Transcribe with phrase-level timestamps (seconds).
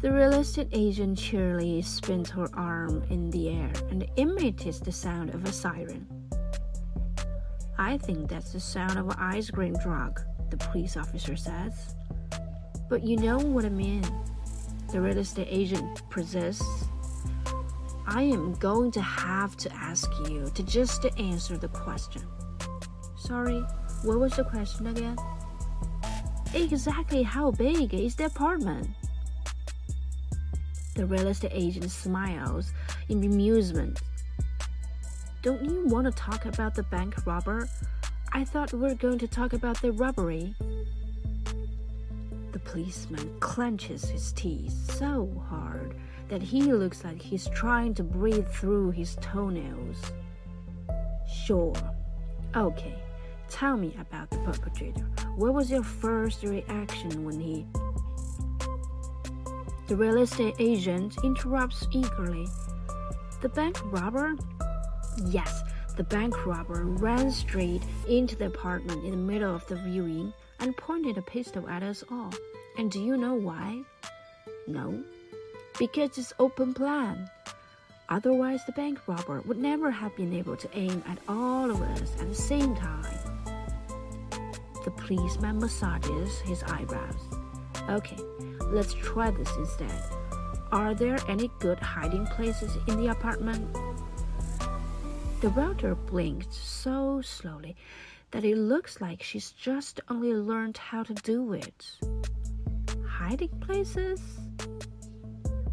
[0.00, 5.34] The real estate agent cheerily spins her arm in the air and imitates the sound
[5.34, 6.06] of a siren.
[7.76, 11.96] I think that's the sound of an ice cream truck, the police officer says.
[12.88, 14.04] But you know what I mean.
[14.92, 16.84] The real estate agent persists.
[18.06, 22.22] I am going to have to ask you to just answer the question.
[23.16, 23.64] Sorry,
[24.04, 25.16] what was the question again?
[26.54, 28.90] Exactly how big is the apartment?
[30.98, 32.72] The real estate agent smiles
[33.08, 34.02] in amusement.
[35.42, 37.68] Don't you want to talk about the bank robber?
[38.32, 40.56] I thought we were going to talk about the robbery.
[42.50, 45.94] The policeman clenches his teeth so hard
[46.30, 50.02] that he looks like he's trying to breathe through his toenails.
[51.44, 51.76] Sure.
[52.56, 52.98] Okay.
[53.48, 55.08] Tell me about the perpetrator.
[55.36, 57.66] What was your first reaction when he
[59.88, 62.46] the real estate agent interrupts eagerly.
[63.40, 64.36] The bank robber?
[65.24, 65.62] Yes,
[65.96, 70.76] the bank robber ran straight into the apartment in the middle of the viewing and
[70.76, 72.30] pointed a pistol at us all.
[72.76, 73.82] And do you know why?
[74.66, 75.02] No.
[75.78, 77.30] Because it's open plan.
[78.10, 82.12] Otherwise, the bank robber would never have been able to aim at all of us
[82.20, 83.18] at the same time.
[84.84, 87.22] The policeman massages his eyebrows.
[87.88, 88.18] Okay,
[88.70, 90.02] Let's try this instead.
[90.72, 93.66] Are there any good hiding places in the apartment?
[95.40, 97.76] The router blinked so slowly
[98.32, 101.90] that it looks like she's just only learned how to do it.
[103.08, 104.20] Hiding places?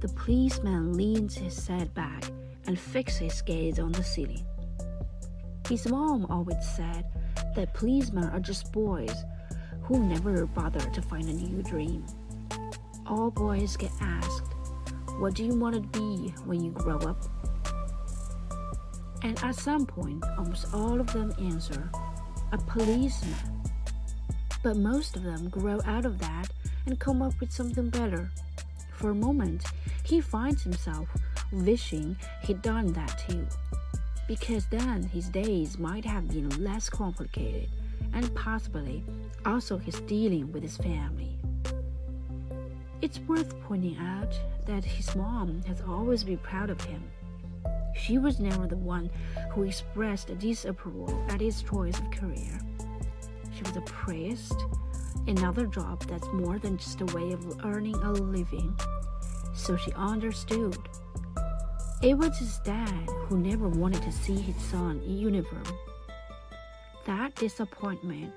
[0.00, 2.24] The policeman leans his head back
[2.66, 4.46] and fixes his gaze on the ceiling.
[5.68, 7.04] His mom always said
[7.54, 9.24] that policemen are just boys
[9.82, 12.06] who never bother to find a new dream
[13.08, 14.54] all boys get asked,
[15.18, 17.16] What do you want to be when you grow up?
[19.22, 21.90] And at some point, almost all of them answer,
[22.52, 23.34] A policeman.
[24.62, 26.48] But most of them grow out of that
[26.86, 28.30] and come up with something better.
[28.92, 29.64] For a moment,
[30.04, 31.08] he finds himself
[31.52, 33.46] wishing he'd done that too,
[34.26, 37.68] because then his days might have been less complicated
[38.12, 39.04] and possibly
[39.46, 41.38] also his dealing with his family.
[43.00, 44.36] It's worth pointing out
[44.66, 47.00] that his mom has always been proud of him.
[47.94, 49.08] She was never the one
[49.52, 52.60] who expressed disapproval at his choice of career.
[53.54, 54.60] She was appraised,
[55.28, 58.76] another job that's more than just a way of earning a living,
[59.54, 60.76] so she understood.
[62.02, 65.62] It was his dad who never wanted to see his son in uniform.
[67.04, 68.32] That disappointment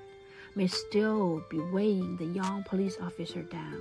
[0.54, 3.80] may still be weighing the young police officer down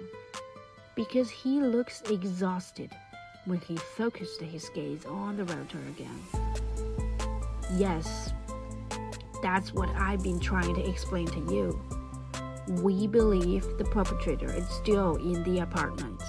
[0.95, 2.91] because he looks exhausted
[3.45, 6.21] when he focused his gaze on the router again.
[7.75, 8.33] Yes,
[9.41, 11.81] that's what I've been trying to explain to you.
[12.81, 16.21] We believe the perpetrator is still in the apartment.